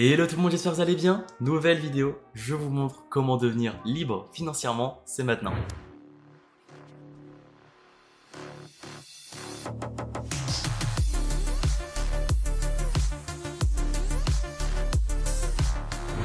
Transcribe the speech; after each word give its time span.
Hello 0.00 0.28
tout 0.28 0.36
le 0.36 0.42
monde, 0.42 0.52
j'espère 0.52 0.70
que 0.70 0.76
vous 0.76 0.82
allez 0.82 0.94
bien. 0.94 1.24
Nouvelle 1.40 1.78
vidéo, 1.78 2.20
je 2.32 2.54
vous 2.54 2.70
montre 2.70 3.06
comment 3.10 3.36
devenir 3.36 3.74
libre 3.84 4.28
financièrement, 4.32 5.02
c'est 5.04 5.24
maintenant. 5.24 5.52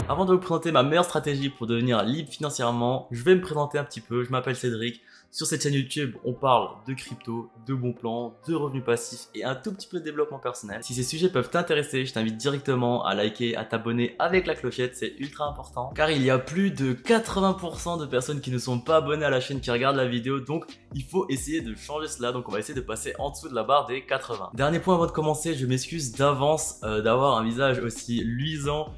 Avant 0.09 0.25
de 0.25 0.33
vous 0.33 0.39
présenter 0.39 0.73
ma 0.73 0.83
meilleure 0.83 1.05
stratégie 1.05 1.49
pour 1.49 1.65
devenir 1.65 2.03
libre 2.03 2.29
financièrement, 2.29 3.07
je 3.11 3.23
vais 3.23 3.35
me 3.35 3.41
présenter 3.41 3.77
un 3.77 3.85
petit 3.85 4.01
peu. 4.01 4.23
Je 4.23 4.31
m'appelle 4.31 4.55
Cédric. 4.55 5.01
Sur 5.31 5.47
cette 5.47 5.63
chaîne 5.63 5.73
YouTube, 5.73 6.15
on 6.25 6.33
parle 6.33 6.69
de 6.87 6.93
crypto, 6.93 7.49
de 7.65 7.73
bons 7.73 7.93
plans, 7.93 8.35
de 8.47 8.53
revenus 8.53 8.83
passifs 8.83 9.29
et 9.33 9.43
un 9.43 9.55
tout 9.55 9.73
petit 9.73 9.87
peu 9.87 9.99
de 9.99 10.03
développement 10.03 10.37
personnel. 10.37 10.83
Si 10.83 10.93
ces 10.93 11.01
sujets 11.01 11.29
peuvent 11.29 11.49
t'intéresser, 11.49 12.05
je 12.05 12.13
t'invite 12.13 12.37
directement 12.37 13.03
à 13.03 13.15
liker, 13.15 13.55
à 13.55 13.65
t'abonner 13.65 14.15
avec 14.19 14.45
la 14.45 14.53
clochette, 14.53 14.95
c'est 14.95 15.15
ultra 15.17 15.47
important. 15.47 15.91
Car 15.95 16.11
il 16.11 16.21
y 16.21 16.29
a 16.29 16.37
plus 16.37 16.69
de 16.69 16.93
80% 16.93 17.99
de 17.99 18.05
personnes 18.05 18.41
qui 18.41 18.51
ne 18.51 18.59
sont 18.59 18.79
pas 18.79 18.97
abonnées 18.97 19.25
à 19.25 19.31
la 19.31 19.39
chaîne 19.39 19.59
qui 19.59 19.71
regardent 19.71 19.95
la 19.95 20.07
vidéo, 20.07 20.39
donc 20.39 20.65
il 20.93 21.03
faut 21.03 21.25
essayer 21.29 21.61
de 21.61 21.73
changer 21.73 22.09
cela. 22.09 22.31
Donc 22.31 22.47
on 22.47 22.51
va 22.51 22.59
essayer 22.59 22.75
de 22.75 22.85
passer 22.85 23.15
en 23.17 23.31
dessous 23.31 23.49
de 23.49 23.55
la 23.55 23.63
barre 23.63 23.87
des 23.87 24.05
80. 24.05 24.51
Dernier 24.53 24.79
point 24.79 24.93
avant 24.93 25.07
de 25.07 25.11
commencer, 25.11 25.55
je 25.55 25.65
m'excuse 25.65 26.11
d'avance 26.11 26.75
euh, 26.83 27.01
d'avoir 27.01 27.37
un 27.37 27.43
visage 27.43 27.79
aussi 27.79 28.21
luisant 28.23 28.89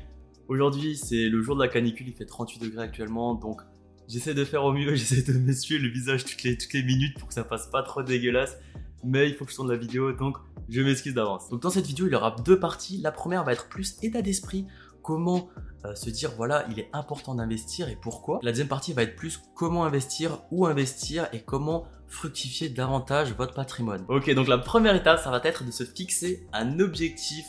Aujourd'hui, 0.48 0.96
c'est 0.96 1.28
le 1.28 1.42
jour 1.42 1.56
de 1.56 1.62
la 1.62 1.68
canicule, 1.68 2.08
il 2.08 2.14
fait 2.14 2.26
38 2.26 2.60
degrés 2.60 2.84
actuellement, 2.84 3.34
donc 3.34 3.62
j'essaie 4.08 4.34
de 4.34 4.46
faire 4.46 4.64
au 4.64 4.74
mieux, 4.74 4.94
j'essaie 4.96 5.24
de 5.24 5.38
m'essuyer 5.38 5.80
le 5.80 5.90
visage 5.90 6.24
toutes 6.26 6.44
les, 6.44 6.58
toutes 6.58 6.74
les 6.74 6.84
minutes 6.84 7.18
pour 7.18 7.28
que 7.28 7.34
ça 7.34 7.44
fasse 7.44 7.68
pas 7.68 7.82
trop 7.82 8.04
dégueulasse, 8.04 8.58
mais 9.04 9.28
il 9.28 9.36
faut 9.36 9.46
que 9.46 9.52
je 9.52 9.56
tourne 9.56 9.72
la 9.72 9.78
vidéo, 9.78 10.14
donc 10.14 10.38
je 10.70 10.82
m'excuse 10.82 11.14
d'avance. 11.14 11.50
Donc 11.50 11.62
dans 11.62 11.70
cette 11.70 11.88
vidéo, 11.88 12.08
il 12.08 12.14
y 12.14 12.16
aura 12.16 12.36
deux 12.46 12.60
parties. 12.60 13.00
La 13.02 13.12
première 13.12 13.44
va 13.44 13.54
être 13.54 13.68
plus 13.70 13.98
état 14.04 14.22
d'esprit, 14.22 14.68
comment 15.02 15.50
euh, 15.86 15.96
se 15.96 16.10
dire 16.10 16.32
voilà, 16.36 16.66
il 16.72 16.80
est 16.80 16.90
important 16.94 17.36
d'investir 17.36 17.90
et 17.90 17.98
pourquoi. 18.00 18.40
La 18.44 18.52
deuxième 18.52 18.68
partie 18.68 18.94
va 18.94 19.04
être 19.04 19.16
plus 19.16 19.42
comment 19.56 19.86
investir, 19.86 20.42
où 20.52 20.66
investir 20.66 21.28
et 21.34 21.42
comment 21.42 21.86
fructifier 22.08 22.70
davantage 22.70 23.34
votre 23.34 23.54
patrimoine. 23.54 24.06
Ok, 24.10 24.32
donc 24.34 24.48
la 24.48 24.58
première 24.58 24.96
étape, 24.96 25.20
ça 25.20 25.32
va 25.32 25.42
être 25.44 25.64
de 25.64 25.72
se 25.72 25.84
fixer 25.84 26.48
un 26.54 26.80
objectif 26.80 27.46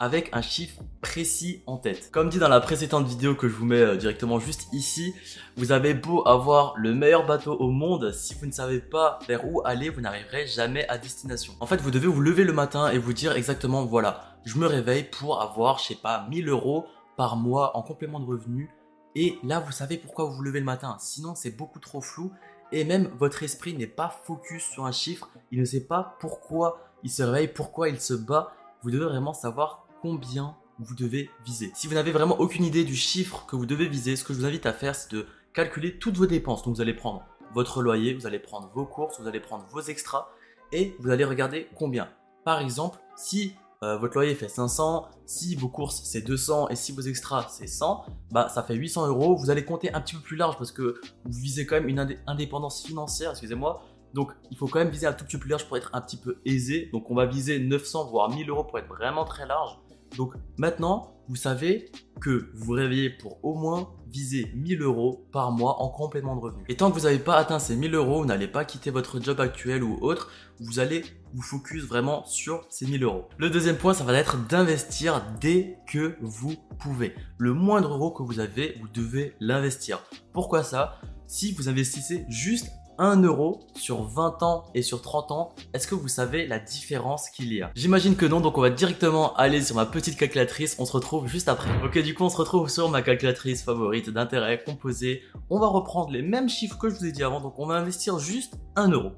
avec 0.00 0.30
un 0.32 0.40
chiffre 0.40 0.82
précis 1.02 1.62
en 1.66 1.76
tête. 1.76 2.10
Comme 2.10 2.30
dit 2.30 2.38
dans 2.38 2.48
la 2.48 2.60
précédente 2.60 3.06
vidéo 3.06 3.34
que 3.34 3.48
je 3.48 3.54
vous 3.54 3.66
mets 3.66 3.80
euh, 3.80 3.96
directement 3.96 4.40
juste 4.40 4.66
ici, 4.72 5.14
vous 5.56 5.72
avez 5.72 5.92
beau 5.92 6.26
avoir 6.26 6.74
le 6.78 6.94
meilleur 6.94 7.26
bateau 7.26 7.52
au 7.52 7.70
monde, 7.70 8.10
si 8.12 8.34
vous 8.34 8.46
ne 8.46 8.52
savez 8.52 8.80
pas 8.80 9.18
vers 9.28 9.46
où 9.46 9.60
aller, 9.66 9.90
vous 9.90 10.00
n'arriverez 10.00 10.46
jamais 10.46 10.88
à 10.88 10.96
destination. 10.96 11.52
En 11.60 11.66
fait, 11.66 11.82
vous 11.82 11.90
devez 11.90 12.06
vous 12.06 12.22
lever 12.22 12.44
le 12.44 12.54
matin 12.54 12.90
et 12.90 12.98
vous 12.98 13.12
dire 13.12 13.32
exactement, 13.32 13.84
voilà, 13.84 14.38
je 14.46 14.58
me 14.58 14.66
réveille 14.66 15.04
pour 15.04 15.42
avoir, 15.42 15.78
je 15.78 15.88
sais 15.88 15.94
pas, 15.94 16.26
1000 16.30 16.48
euros 16.48 16.86
par 17.18 17.36
mois 17.36 17.76
en 17.76 17.82
complément 17.82 18.20
de 18.20 18.26
revenus. 18.26 18.70
Et 19.14 19.38
là, 19.44 19.60
vous 19.60 19.72
savez 19.72 19.98
pourquoi 19.98 20.24
vous 20.24 20.32
vous 20.32 20.42
levez 20.42 20.60
le 20.60 20.64
matin. 20.64 20.96
Sinon, 20.98 21.34
c'est 21.34 21.50
beaucoup 21.50 21.78
trop 21.78 22.00
flou. 22.00 22.32
Et 22.72 22.84
même 22.84 23.10
votre 23.18 23.42
esprit 23.42 23.74
n'est 23.74 23.86
pas 23.86 24.08
focus 24.24 24.64
sur 24.64 24.86
un 24.86 24.92
chiffre. 24.92 25.28
Il 25.50 25.60
ne 25.60 25.64
sait 25.64 25.84
pas 25.84 26.16
pourquoi 26.20 26.78
il 27.02 27.10
se 27.10 27.22
réveille, 27.22 27.48
pourquoi 27.48 27.88
il 27.88 28.00
se 28.00 28.14
bat. 28.14 28.54
Vous 28.82 28.90
devez 28.90 29.04
vraiment 29.04 29.34
savoir 29.34 29.86
combien 30.02 30.56
vous 30.78 30.94
devez 30.94 31.30
viser. 31.44 31.70
Si 31.74 31.86
vous 31.86 31.94
n'avez 31.94 32.12
vraiment 32.12 32.40
aucune 32.40 32.64
idée 32.64 32.84
du 32.84 32.96
chiffre 32.96 33.44
que 33.46 33.56
vous 33.56 33.66
devez 33.66 33.86
viser, 33.86 34.16
ce 34.16 34.24
que 34.24 34.32
je 34.32 34.38
vous 34.38 34.44
invite 34.46 34.66
à 34.66 34.72
faire, 34.72 34.94
c'est 34.94 35.10
de 35.12 35.26
calculer 35.52 35.98
toutes 35.98 36.16
vos 36.16 36.26
dépenses. 36.26 36.62
Donc 36.62 36.76
vous 36.76 36.80
allez 36.80 36.94
prendre 36.94 37.22
votre 37.54 37.82
loyer, 37.82 38.14
vous 38.14 38.26
allez 38.26 38.38
prendre 38.38 38.70
vos 38.74 38.86
courses, 38.86 39.20
vous 39.20 39.28
allez 39.28 39.40
prendre 39.40 39.66
vos 39.70 39.80
extras 39.80 40.28
et 40.72 40.94
vous 41.00 41.10
allez 41.10 41.24
regarder 41.24 41.68
combien. 41.74 42.08
Par 42.44 42.60
exemple, 42.60 42.98
si 43.16 43.54
euh, 43.82 43.96
votre 43.96 44.14
loyer 44.14 44.34
fait 44.34 44.48
500, 44.48 45.08
si 45.26 45.54
vos 45.54 45.68
courses 45.68 46.02
c'est 46.04 46.22
200 46.22 46.68
et 46.68 46.76
si 46.76 46.92
vos 46.92 47.02
extras 47.02 47.46
c'est 47.48 47.66
100, 47.66 48.04
bah 48.30 48.48
ça 48.48 48.62
fait 48.62 48.74
800 48.74 49.08
euros. 49.08 49.36
Vous 49.36 49.50
allez 49.50 49.64
compter 49.64 49.92
un 49.92 50.00
petit 50.00 50.14
peu 50.14 50.22
plus 50.22 50.36
large 50.36 50.56
parce 50.56 50.72
que 50.72 51.00
vous 51.24 51.38
visez 51.38 51.66
quand 51.66 51.76
même 51.76 51.88
une 51.88 52.18
indépendance 52.26 52.84
financière, 52.84 53.32
excusez-moi. 53.32 53.82
Donc 54.14 54.32
il 54.50 54.56
faut 54.56 54.66
quand 54.66 54.78
même 54.78 54.90
viser 54.90 55.06
un 55.06 55.12
tout 55.12 55.24
petit 55.24 55.36
peu 55.36 55.42
plus 55.42 55.50
large 55.50 55.66
pour 55.66 55.76
être 55.76 55.90
un 55.92 56.00
petit 56.00 56.16
peu 56.16 56.40
aisé. 56.44 56.88
Donc 56.92 57.10
on 57.10 57.14
va 57.14 57.26
viser 57.26 57.58
900 57.58 58.06
voire 58.06 58.30
1000 58.30 58.48
euros 58.48 58.64
pour 58.64 58.78
être 58.78 58.88
vraiment 58.88 59.24
très 59.24 59.46
large. 59.46 59.78
Donc 60.16 60.34
maintenant, 60.58 61.14
vous 61.28 61.36
savez 61.36 61.90
que 62.20 62.50
vous 62.54 62.66
vous 62.66 62.72
réveillez 62.72 63.10
pour 63.10 63.38
au 63.44 63.54
moins 63.54 63.90
viser 64.10 64.50
1000 64.54 64.82
euros 64.82 65.26
par 65.32 65.52
mois 65.52 65.80
en 65.80 65.88
complément 65.88 66.34
de 66.34 66.40
revenus. 66.40 66.64
Et 66.68 66.76
tant 66.76 66.90
que 66.90 66.98
vous 66.98 67.04
n'avez 67.04 67.20
pas 67.20 67.36
atteint 67.36 67.58
ces 67.58 67.76
1000 67.76 67.94
euros, 67.94 68.22
vous 68.22 68.26
n'allez 68.26 68.48
pas 68.48 68.64
quitter 68.64 68.90
votre 68.90 69.22
job 69.22 69.40
actuel 69.40 69.84
ou 69.84 69.98
autre, 70.00 70.30
vous 70.58 70.80
allez 70.80 71.04
vous 71.32 71.42
focus 71.42 71.84
vraiment 71.84 72.24
sur 72.24 72.66
ces 72.68 72.86
1000 72.86 73.04
euros. 73.04 73.28
Le 73.38 73.50
deuxième 73.50 73.76
point, 73.76 73.94
ça 73.94 74.04
va 74.04 74.14
être 74.14 74.44
d'investir 74.48 75.22
dès 75.40 75.78
que 75.86 76.16
vous 76.20 76.54
pouvez. 76.80 77.14
Le 77.38 77.54
moindre 77.54 77.92
euro 77.92 78.10
que 78.10 78.24
vous 78.24 78.40
avez, 78.40 78.76
vous 78.80 78.88
devez 78.88 79.34
l'investir. 79.38 80.02
Pourquoi 80.32 80.64
ça? 80.64 81.00
Si 81.28 81.52
vous 81.52 81.68
investissez 81.68 82.24
juste 82.28 82.72
1 83.00 83.22
euro 83.22 83.60
sur 83.74 84.02
20 84.02 84.42
ans 84.42 84.64
et 84.74 84.82
sur 84.82 85.00
30 85.00 85.32
ans, 85.32 85.54
est-ce 85.72 85.86
que 85.88 85.94
vous 85.94 86.06
savez 86.06 86.46
la 86.46 86.58
différence 86.58 87.30
qu'il 87.30 87.50
y 87.54 87.62
a? 87.62 87.70
J'imagine 87.74 88.14
que 88.14 88.26
non, 88.26 88.40
donc 88.40 88.58
on 88.58 88.60
va 88.60 88.68
directement 88.68 89.34
aller 89.36 89.62
sur 89.62 89.74
ma 89.74 89.86
petite 89.86 90.18
calculatrice, 90.18 90.76
on 90.78 90.84
se 90.84 90.92
retrouve 90.92 91.26
juste 91.26 91.48
après. 91.48 91.70
Ok, 91.82 91.98
du 91.98 92.14
coup 92.14 92.24
on 92.24 92.28
se 92.28 92.36
retrouve 92.36 92.68
sur 92.68 92.90
ma 92.90 93.00
calculatrice 93.00 93.62
favorite 93.62 94.10
d'intérêt 94.10 94.62
composé. 94.62 95.22
On 95.48 95.58
va 95.58 95.66
reprendre 95.66 96.10
les 96.10 96.20
mêmes 96.20 96.50
chiffres 96.50 96.76
que 96.76 96.90
je 96.90 96.96
vous 96.96 97.06
ai 97.06 97.12
dit 97.12 97.24
avant, 97.24 97.40
donc 97.40 97.58
on 97.58 97.66
va 97.66 97.76
investir 97.76 98.18
juste 98.18 98.58
1 98.76 98.90
euro. 98.90 99.12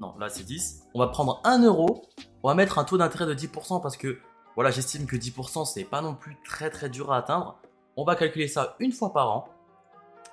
Non, 0.00 0.14
là 0.20 0.28
c'est 0.28 0.44
10. 0.44 0.82
On 0.94 0.98
va 0.98 1.06
prendre 1.06 1.40
1 1.44 1.64
euro, 1.64 2.02
on 2.42 2.48
va 2.48 2.54
mettre 2.54 2.78
un 2.78 2.84
taux 2.84 2.98
d'intérêt 2.98 3.24
de 3.24 3.34
10% 3.34 3.80
parce 3.80 3.96
que 3.96 4.18
voilà, 4.54 4.70
j'estime 4.70 5.06
que 5.06 5.16
10% 5.16 5.64
c'est 5.64 5.84
pas 5.84 6.02
non 6.02 6.14
plus 6.14 6.36
très 6.44 6.68
très 6.68 6.90
dur 6.90 7.10
à 7.10 7.16
atteindre. 7.16 7.56
On 7.96 8.04
va 8.04 8.16
calculer 8.16 8.48
ça 8.48 8.76
une 8.80 8.92
fois 8.92 9.14
par 9.14 9.30
an 9.30 9.48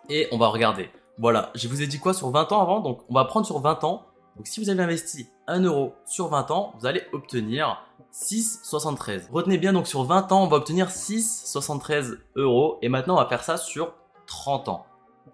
et 0.09 0.27
on 0.33 0.37
va 0.37 0.49
regarder. 0.49 0.89
Voilà, 1.17 1.51
je 1.55 1.67
vous 1.67 1.81
ai 1.81 1.87
dit 1.87 1.99
quoi 1.99 2.13
sur 2.13 2.29
20 2.29 2.51
ans 2.51 2.61
avant? 2.61 2.79
Donc 2.79 3.01
on 3.09 3.13
va 3.13 3.25
prendre 3.25 3.45
sur 3.45 3.59
20 3.59 3.83
ans. 3.83 4.05
Donc 4.37 4.47
si 4.47 4.61
vous 4.63 4.69
avez 4.69 4.81
investi 4.81 5.29
1 5.47 5.61
euro 5.63 5.93
sur 6.05 6.29
20 6.29 6.51
ans, 6.51 6.73
vous 6.79 6.85
allez 6.85 7.03
obtenir 7.11 7.85
6,73. 8.13 9.29
Retenez 9.31 9.57
bien 9.57 9.73
donc 9.73 9.87
sur 9.87 10.03
20 10.03 10.31
ans, 10.31 10.43
on 10.43 10.47
va 10.47 10.57
obtenir 10.57 10.89
6,73 10.89 12.17
euros. 12.35 12.77
Et 12.81 12.89
maintenant, 12.89 13.15
on 13.15 13.21
va 13.21 13.27
faire 13.27 13.43
ça 13.43 13.57
sur 13.57 13.93
30 14.27 14.69
ans. 14.69 14.85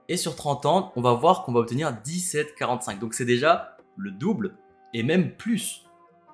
Et 0.09 0.17
sur 0.17 0.35
30 0.35 0.65
ans, 0.65 0.91
on 0.95 1.01
va 1.01 1.13
voir 1.13 1.43
qu'on 1.43 1.53
va 1.53 1.59
obtenir 1.59 1.91
17,45. 2.03 2.99
Donc 2.99 3.13
c'est 3.13 3.25
déjà 3.25 3.77
le 3.97 4.11
double 4.11 4.57
et 4.93 5.03
même 5.03 5.35
plus. 5.35 5.83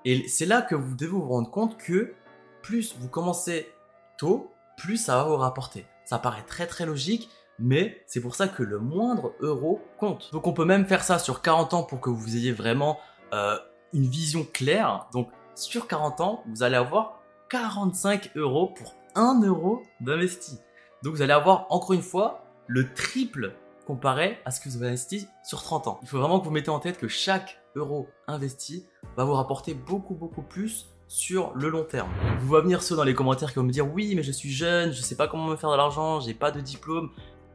Et 0.06 0.28
c'est 0.28 0.46
là 0.46 0.62
que 0.62 0.75
vous 0.75 0.96
devez 0.96 1.12
vous 1.12 1.28
rendre 1.28 1.50
compte 1.50 1.78
que 1.78 2.14
plus 2.62 2.96
vous 3.00 3.10
commencez 3.10 3.72
tôt, 4.18 4.52
plus 4.78 4.98
ça 4.98 5.18
va 5.18 5.24
vous 5.24 5.38
rapporter. 5.38 5.86
Ça 6.06 6.20
paraît 6.20 6.44
très 6.44 6.68
très 6.68 6.86
logique, 6.86 7.30
mais 7.59 8.03
c'est 8.08 8.22
pour 8.22 8.36
ça 8.36 8.47
que 8.47 8.64
le 8.64 8.80
moindre 8.80 9.34
euro 9.40 9.81
compte. 9.97 10.30
Donc 10.31 10.47
on 10.47 10.53
peut 10.53 10.66
même 10.66 10.86
faire 10.86 11.03
ça 11.03 11.19
sur 11.19 11.41
40 11.41 11.74
ans 11.74 11.84
pour 11.84 12.00
que 12.00 12.09
vous 12.09 12.36
ayez 12.36 12.52
vraiment 12.52 13.00
euh, 13.34 13.58
une 13.94 14.06
vision 14.06 14.46
claire. 14.52 15.08
Donc 15.14 15.30
sur 15.56 15.88
40 15.88 16.22
ans, 16.22 16.44
vous 16.47 16.63
allez 16.63 16.75
avoir 16.75 17.22
45 17.50 18.31
euros 18.36 18.68
pour 18.68 18.96
1 19.16 19.42
euro 19.44 19.84
d'investi. 20.02 20.59
Donc 21.03 21.13
vous 21.13 21.22
allez 21.22 21.34
avoir 21.34 21.68
encore 21.69 21.94
une 21.94 22.02
fois 22.02 22.44
le 22.68 22.94
triple 22.94 23.53
comparé 23.86 24.40
à 24.46 24.52
ce 24.52 24.62
que 24.62 24.69
vous 24.69 24.78
avez 24.78 24.88
investi 24.88 25.28
sur 25.44 25.62
30 25.62 25.88
ans. 25.88 26.00
Il 26.02 26.08
faut 26.08 26.18
vraiment 26.18 26.40
que 26.40 26.46
vous 26.46 26.52
mettez 26.52 26.69
en 26.69 26.80
tête 26.80 26.97
que 26.97 27.08
chaque 27.08 27.62
euro 27.75 28.08
investi 28.28 28.86
va 29.18 29.25
vous 29.25 29.34
rapporter 29.34 29.74
beaucoup 29.74 30.16
beaucoup 30.16 30.42
plus 30.42 30.88
sur 31.08 31.53
le 31.53 31.69
long 31.69 31.84
terme. 31.84 32.09
Vous 32.40 32.47
voyez 32.47 32.63
venir 32.63 32.81
ceux 32.81 32.96
dans 32.96 33.03
les 33.03 33.13
commentaires 33.13 33.50
qui 33.50 33.56
vont 33.56 33.63
me 33.63 33.72
dire 33.72 33.92
oui 33.94 34.13
mais 34.16 34.24
je 34.24 34.31
suis 34.31 34.50
jeune, 34.50 34.92
je 34.92 35.02
sais 35.02 35.16
pas 35.16 35.28
comment 35.28 35.47
me 35.47 35.56
faire 35.56 35.69
de 35.69 35.75
l'argent, 35.75 36.19
j'ai 36.19 36.34
pas 36.34 36.50
de 36.50 36.59
diplôme, 36.59 37.12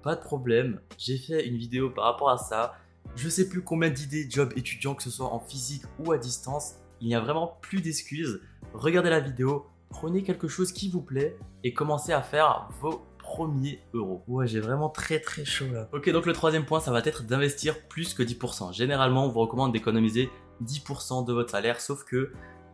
pas 0.08 0.16
de 0.16 0.22
problème, 0.22 0.80
j'ai 0.96 1.18
fait 1.18 1.46
une 1.46 1.58
vidéo 1.58 1.90
par 1.90 2.04
rapport 2.04 2.30
à 2.30 2.38
ça. 2.38 2.78
Je 3.14 3.28
sais 3.28 3.46
plus 3.46 3.60
combien 3.60 3.90
d'idées 3.90 4.26
job 4.30 4.54
étudiants, 4.56 4.94
que 4.94 5.02
ce 5.02 5.10
soit 5.10 5.30
en 5.30 5.38
physique 5.38 5.82
ou 5.98 6.12
à 6.12 6.16
distance. 6.16 6.76
Il 7.02 7.08
n'y 7.08 7.14
a 7.14 7.20
vraiment 7.20 7.58
plus 7.60 7.82
d'excuses. 7.82 8.40
Regardez 8.72 9.10
la 9.10 9.20
vidéo, 9.20 9.66
prenez 9.90 10.22
quelque 10.22 10.48
chose 10.48 10.72
qui 10.72 10.88
vous 10.88 11.02
plaît 11.02 11.36
et 11.62 11.74
commencez 11.74 12.14
à 12.14 12.22
faire 12.22 12.70
vos 12.80 13.02
premiers 13.18 13.82
euros. 13.92 14.22
Ouais, 14.28 14.46
j'ai 14.46 14.60
vraiment 14.60 14.88
très 14.88 15.20
très 15.20 15.44
chaud 15.44 15.70
là. 15.70 15.90
Ok, 15.92 16.08
donc 16.08 16.24
le 16.24 16.32
troisième 16.32 16.64
point, 16.64 16.80
ça 16.80 16.90
va 16.90 17.00
être 17.00 17.24
d'investir 17.24 17.78
plus 17.88 18.14
que 18.14 18.22
10%. 18.22 18.72
Généralement, 18.72 19.26
on 19.26 19.28
vous 19.28 19.40
recommande 19.40 19.74
d'économiser 19.74 20.30
10% 20.64 21.26
de 21.26 21.34
votre 21.34 21.50
salaire, 21.50 21.82
sauf 21.82 22.02
que 22.04 22.32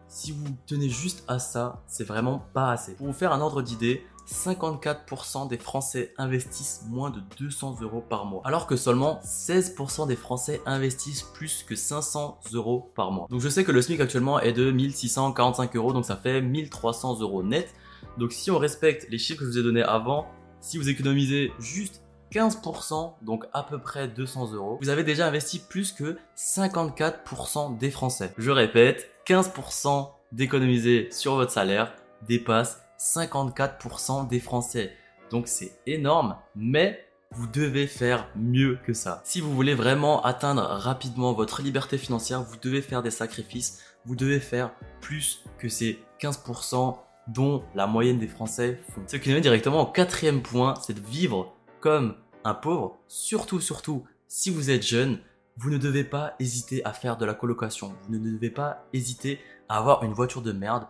si 0.08 0.32
vous 0.32 0.44
tenez 0.66 0.88
juste 0.88 1.24
à 1.28 1.38
ça, 1.38 1.82
c'est 1.86 2.04
vraiment 2.04 2.44
pas 2.52 2.70
assez. 2.70 2.94
Pour 2.94 3.06
vous 3.06 3.12
faire 3.12 3.32
un 3.32 3.40
ordre 3.40 3.62
d'idée, 3.62 4.04
54% 4.26 5.48
des 5.48 5.58
Français 5.58 6.14
investissent 6.16 6.82
moins 6.88 7.10
de 7.10 7.20
200 7.38 7.76
euros 7.82 8.00
par 8.00 8.24
mois, 8.24 8.40
alors 8.44 8.66
que 8.66 8.76
seulement 8.76 9.20
16% 9.24 10.06
des 10.06 10.16
Français 10.16 10.62
investissent 10.66 11.24
plus 11.34 11.62
que 11.62 11.76
500 11.76 12.40
euros 12.54 12.90
par 12.94 13.10
mois. 13.12 13.26
Donc 13.30 13.40
je 13.40 13.48
sais 13.48 13.64
que 13.64 13.72
le 13.72 13.82
SMIC 13.82 14.00
actuellement 14.00 14.40
est 14.40 14.52
de 14.52 14.70
1645 14.70 15.76
euros, 15.76 15.92
donc 15.92 16.04
ça 16.04 16.16
fait 16.16 16.40
1300 16.40 17.20
euros 17.20 17.42
net. 17.42 17.74
Donc 18.18 18.32
si 18.32 18.50
on 18.50 18.58
respecte 18.58 19.06
les 19.10 19.18
chiffres 19.18 19.40
que 19.40 19.46
je 19.46 19.50
vous 19.50 19.58
ai 19.58 19.62
donnés 19.62 19.82
avant, 19.82 20.26
si 20.60 20.78
vous 20.78 20.88
économisez 20.88 21.52
juste 21.58 22.02
15%, 22.32 23.14
donc 23.22 23.44
à 23.52 23.62
peu 23.62 23.78
près 23.78 24.08
200 24.08 24.52
euros, 24.54 24.78
vous 24.80 24.88
avez 24.88 25.04
déjà 25.04 25.26
investi 25.26 25.58
plus 25.58 25.92
que 25.92 26.16
54% 26.36 27.76
des 27.76 27.90
Français. 27.90 28.32
Je 28.38 28.50
répète, 28.50 29.10
15% 29.26 30.10
d'économiser 30.32 31.08
sur 31.10 31.36
votre 31.36 31.50
salaire 31.50 31.94
dépasse 32.26 32.82
54% 32.98 34.28
des 34.28 34.40
Français. 34.40 34.92
Donc 35.30 35.48
c'est 35.48 35.72
énorme, 35.86 36.36
mais 36.54 37.04
vous 37.30 37.46
devez 37.46 37.86
faire 37.86 38.28
mieux 38.36 38.78
que 38.86 38.92
ça. 38.92 39.20
Si 39.24 39.40
vous 39.40 39.52
voulez 39.54 39.74
vraiment 39.74 40.22
atteindre 40.22 40.62
rapidement 40.62 41.32
votre 41.32 41.62
liberté 41.62 41.98
financière, 41.98 42.42
vous 42.42 42.56
devez 42.56 42.82
faire 42.82 43.02
des 43.02 43.10
sacrifices, 43.10 43.82
vous 44.04 44.14
devez 44.14 44.40
faire 44.40 44.72
plus 45.00 45.42
que 45.58 45.68
ces 45.68 45.98
15% 46.20 46.96
dont 47.28 47.64
la 47.74 47.86
moyenne 47.86 48.18
des 48.18 48.28
Français 48.28 48.78
font. 48.90 49.02
Ce 49.06 49.16
qui 49.16 49.30
nous 49.30 49.36
met 49.36 49.40
directement 49.40 49.80
au 49.80 49.86
quatrième 49.86 50.42
point, 50.42 50.74
c'est 50.82 50.94
de 50.94 51.06
vivre 51.06 51.54
comme 51.80 52.16
un 52.44 52.54
pauvre, 52.54 52.98
surtout, 53.08 53.60
surtout, 53.60 54.04
si 54.28 54.50
vous 54.50 54.70
êtes 54.70 54.86
jeune, 54.86 55.18
vous 55.56 55.70
ne 55.70 55.78
devez 55.78 56.04
pas 56.04 56.34
hésiter 56.40 56.84
à 56.84 56.92
faire 56.92 57.16
de 57.16 57.24
la 57.24 57.34
colocation. 57.34 57.94
Vous 58.02 58.14
ne 58.14 58.32
devez 58.32 58.50
pas 58.50 58.84
hésiter 58.92 59.38
à 59.68 59.78
avoir 59.78 60.02
une 60.02 60.12
voiture 60.12 60.42
de 60.42 60.52
merde. 60.52 60.86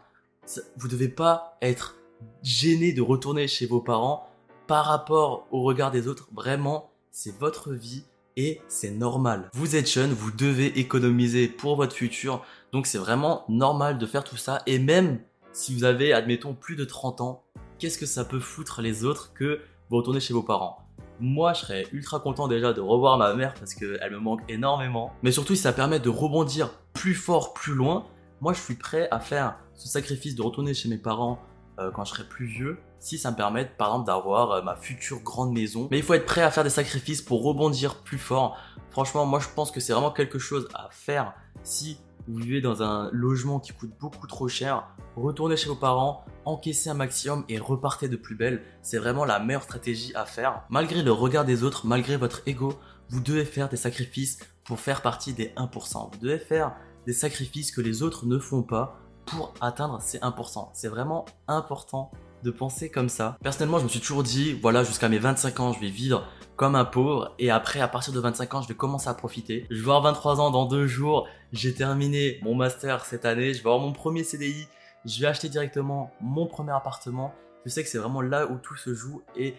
Vous 0.76 0.86
ne 0.86 0.92
devez 0.92 1.08
pas 1.08 1.58
être 1.60 1.96
gêné 2.42 2.92
de 2.92 3.02
retourner 3.02 3.46
chez 3.46 3.66
vos 3.66 3.80
parents 3.80 4.28
par 4.66 4.86
rapport 4.86 5.46
au 5.50 5.62
regard 5.62 5.90
des 5.90 6.08
autres. 6.08 6.28
Vraiment, 6.32 6.90
c'est 7.10 7.36
votre 7.38 7.72
vie 7.72 8.04
et 8.36 8.60
c'est 8.68 8.90
normal. 8.90 9.50
Vous 9.52 9.76
êtes 9.76 9.90
jeune, 9.90 10.12
vous 10.12 10.30
devez 10.30 10.78
économiser 10.78 11.48
pour 11.48 11.76
votre 11.76 11.94
futur. 11.94 12.44
Donc 12.72 12.86
c'est 12.86 12.98
vraiment 12.98 13.44
normal 13.48 13.98
de 13.98 14.06
faire 14.06 14.24
tout 14.24 14.36
ça. 14.36 14.62
Et 14.66 14.78
même 14.78 15.20
si 15.52 15.74
vous 15.74 15.84
avez, 15.84 16.12
admettons, 16.12 16.54
plus 16.54 16.76
de 16.76 16.84
30 16.84 17.20
ans, 17.20 17.44
qu'est-ce 17.78 17.98
que 17.98 18.06
ça 18.06 18.24
peut 18.24 18.40
foutre 18.40 18.80
les 18.80 19.04
autres 19.04 19.32
que 19.34 19.60
vous 19.90 19.96
retournez 19.98 20.20
chez 20.20 20.34
vos 20.34 20.42
parents? 20.42 20.83
Moi, 21.20 21.52
je 21.52 21.60
serais 21.60 21.86
ultra 21.92 22.20
content 22.20 22.48
déjà 22.48 22.72
de 22.72 22.80
revoir 22.80 23.18
ma 23.18 23.34
mère 23.34 23.54
parce 23.54 23.74
qu'elle 23.74 24.10
me 24.10 24.18
manque 24.18 24.40
énormément. 24.48 25.12
Mais 25.22 25.32
surtout, 25.32 25.54
si 25.54 25.62
ça 25.62 25.72
permet 25.72 26.00
de 26.00 26.08
rebondir 26.08 26.70
plus 26.92 27.14
fort, 27.14 27.54
plus 27.54 27.74
loin, 27.74 28.06
moi, 28.40 28.52
je 28.52 28.60
suis 28.60 28.74
prêt 28.74 29.08
à 29.10 29.20
faire 29.20 29.56
ce 29.74 29.88
sacrifice 29.88 30.34
de 30.34 30.42
retourner 30.42 30.74
chez 30.74 30.88
mes 30.88 30.98
parents 30.98 31.38
euh, 31.78 31.90
quand 31.90 32.04
je 32.04 32.10
serai 32.10 32.24
plus 32.24 32.46
vieux, 32.46 32.78
si 32.98 33.18
ça 33.18 33.30
me 33.30 33.36
permet, 33.36 33.64
par 33.64 33.88
exemple, 33.88 34.06
d'avoir 34.06 34.50
euh, 34.52 34.62
ma 34.62 34.76
future 34.76 35.20
grande 35.20 35.52
maison. 35.52 35.88
Mais 35.90 35.98
il 35.98 36.02
faut 36.02 36.14
être 36.14 36.26
prêt 36.26 36.42
à 36.42 36.50
faire 36.50 36.64
des 36.64 36.70
sacrifices 36.70 37.22
pour 37.22 37.42
rebondir 37.42 37.96
plus 37.96 38.18
fort. 38.18 38.56
Franchement, 38.90 39.26
moi, 39.26 39.40
je 39.40 39.48
pense 39.54 39.70
que 39.70 39.80
c'est 39.80 39.92
vraiment 39.92 40.12
quelque 40.12 40.38
chose 40.38 40.68
à 40.74 40.88
faire 40.90 41.32
si 41.62 41.98
vous 42.26 42.38
vivez 42.38 42.60
dans 42.60 42.82
un 42.82 43.10
logement 43.12 43.60
qui 43.60 43.72
coûte 43.72 43.92
beaucoup 44.00 44.26
trop 44.26 44.48
cher, 44.48 44.88
retournez 45.16 45.56
chez 45.56 45.68
vos 45.68 45.74
parents, 45.74 46.24
encaissez 46.44 46.90
un 46.90 46.94
maximum 46.94 47.44
et 47.48 47.58
repartez 47.58 48.08
de 48.08 48.16
plus 48.16 48.34
belle. 48.34 48.62
C'est 48.82 48.98
vraiment 48.98 49.24
la 49.24 49.38
meilleure 49.38 49.62
stratégie 49.62 50.14
à 50.14 50.24
faire. 50.24 50.62
Malgré 50.70 51.02
le 51.02 51.12
regard 51.12 51.44
des 51.44 51.64
autres, 51.64 51.86
malgré 51.86 52.16
votre 52.16 52.42
ego, 52.46 52.74
vous 53.10 53.20
devez 53.20 53.44
faire 53.44 53.68
des 53.68 53.76
sacrifices 53.76 54.38
pour 54.64 54.80
faire 54.80 55.02
partie 55.02 55.34
des 55.34 55.52
1%. 55.56 56.10
Vous 56.12 56.18
devez 56.18 56.38
faire 56.38 56.74
des 57.06 57.12
sacrifices 57.12 57.70
que 57.70 57.80
les 57.80 58.02
autres 58.02 58.26
ne 58.26 58.38
font 58.38 58.62
pas 58.62 58.98
pour 59.26 59.52
atteindre 59.60 60.00
ces 60.00 60.18
1%. 60.18 60.70
C'est 60.72 60.88
vraiment 60.88 61.24
important 61.48 62.10
de 62.44 62.50
penser 62.50 62.90
comme 62.90 63.08
ça. 63.08 63.36
Personnellement, 63.42 63.78
je 63.78 63.84
me 63.84 63.88
suis 63.88 64.00
toujours 64.00 64.22
dit, 64.22 64.52
voilà, 64.52 64.84
jusqu'à 64.84 65.08
mes 65.08 65.18
25 65.18 65.60
ans, 65.60 65.72
je 65.72 65.80
vais 65.80 65.88
vivre 65.88 66.28
comme 66.56 66.76
un 66.76 66.84
pauvre 66.84 67.34
et 67.38 67.50
après, 67.50 67.80
à 67.80 67.88
partir 67.88 68.12
de 68.12 68.20
25 68.20 68.54
ans, 68.54 68.62
je 68.62 68.68
vais 68.68 68.74
commencer 68.74 69.08
à 69.08 69.14
profiter. 69.14 69.66
Je 69.70 69.76
vais 69.76 69.90
avoir 69.90 70.02
23 70.02 70.40
ans 70.40 70.50
dans 70.50 70.66
deux 70.66 70.86
jours, 70.86 71.26
j'ai 71.52 71.74
terminé 71.74 72.38
mon 72.42 72.54
master 72.54 73.04
cette 73.06 73.24
année, 73.24 73.54
je 73.54 73.62
vais 73.62 73.70
avoir 73.70 73.80
mon 73.80 73.92
premier 73.92 74.22
CDI, 74.22 74.68
je 75.04 75.20
vais 75.20 75.26
acheter 75.26 75.48
directement 75.48 76.12
mon 76.20 76.46
premier 76.46 76.72
appartement. 76.72 77.34
Je 77.64 77.70
sais 77.70 77.82
que 77.82 77.88
c'est 77.88 77.98
vraiment 77.98 78.20
là 78.20 78.46
où 78.46 78.58
tout 78.58 78.76
se 78.76 78.94
joue 78.94 79.22
et 79.36 79.54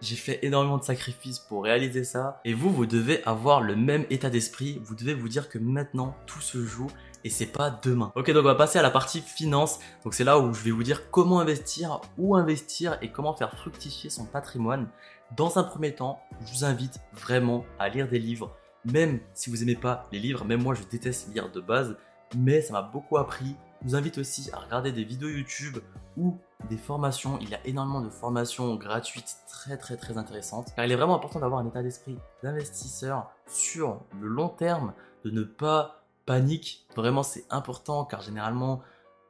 j'ai 0.00 0.16
fait 0.16 0.40
énormément 0.42 0.76
de 0.76 0.84
sacrifices 0.84 1.38
pour 1.38 1.62
réaliser 1.62 2.02
ça. 2.02 2.40
Et 2.44 2.52
vous, 2.52 2.70
vous 2.70 2.84
devez 2.84 3.24
avoir 3.24 3.60
le 3.60 3.76
même 3.76 4.04
état 4.10 4.28
d'esprit. 4.28 4.80
Vous 4.82 4.96
devez 4.96 5.14
vous 5.14 5.28
dire 5.28 5.48
que 5.48 5.58
maintenant, 5.58 6.16
tout 6.26 6.40
se 6.40 6.62
joue 6.64 6.88
et 7.24 7.30
c'est 7.30 7.46
pas 7.46 7.70
demain. 7.70 8.12
Ok, 8.14 8.30
donc 8.30 8.42
on 8.42 8.48
va 8.48 8.54
passer 8.54 8.78
à 8.78 8.82
la 8.82 8.90
partie 8.90 9.20
finance. 9.20 9.80
Donc 10.04 10.14
c'est 10.14 10.24
là 10.24 10.38
où 10.38 10.52
je 10.52 10.62
vais 10.62 10.70
vous 10.70 10.82
dire 10.82 11.10
comment 11.10 11.40
investir, 11.40 12.00
où 12.18 12.36
investir 12.36 12.98
et 13.00 13.10
comment 13.10 13.32
faire 13.32 13.56
fructifier 13.56 14.10
son 14.10 14.26
patrimoine. 14.26 14.88
Dans 15.36 15.58
un 15.58 15.64
premier 15.64 15.94
temps, 15.94 16.20
je 16.44 16.52
vous 16.52 16.64
invite 16.64 17.00
vraiment 17.12 17.64
à 17.78 17.88
lire 17.88 18.08
des 18.08 18.18
livres, 18.18 18.54
même 18.84 19.20
si 19.32 19.48
vous 19.48 19.62
aimez 19.62 19.74
pas 19.74 20.06
les 20.12 20.18
livres. 20.18 20.44
Même 20.44 20.62
moi, 20.62 20.74
je 20.74 20.82
déteste 20.84 21.32
lire 21.34 21.50
de 21.50 21.60
base, 21.60 21.96
mais 22.36 22.60
ça 22.60 22.74
m'a 22.74 22.82
beaucoup 22.82 23.16
appris. 23.16 23.56
Je 23.82 23.88
vous 23.88 23.96
invite 23.96 24.18
aussi 24.18 24.50
à 24.52 24.58
regarder 24.58 24.92
des 24.92 25.04
vidéos 25.04 25.28
YouTube 25.28 25.78
ou 26.16 26.38
des 26.68 26.76
formations. 26.76 27.38
Il 27.40 27.48
y 27.48 27.54
a 27.54 27.66
énormément 27.66 28.02
de 28.02 28.10
formations 28.10 28.76
gratuites 28.76 29.36
très 29.48 29.78
très 29.78 29.96
très 29.96 30.18
intéressantes. 30.18 30.72
Car 30.76 30.84
il 30.84 30.92
est 30.92 30.96
vraiment 30.96 31.16
important 31.16 31.40
d'avoir 31.40 31.60
un 31.60 31.66
état 31.66 31.82
d'esprit 31.82 32.18
d'investisseur 32.42 33.30
sur 33.46 34.02
le 34.20 34.28
long 34.28 34.48
terme, 34.48 34.92
de 35.24 35.30
ne 35.30 35.42
pas 35.42 36.03
panique. 36.26 36.86
Vraiment, 36.96 37.22
c'est 37.22 37.44
important 37.50 38.04
car 38.04 38.20
généralement, 38.20 38.82